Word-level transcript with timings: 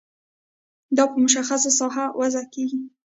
دا 0.95 1.03
په 1.11 1.17
مشخصه 1.23 1.71
ساحه 1.79 2.05
کې 2.09 2.15
وضع 2.19 2.43
کیږي. 2.53 2.79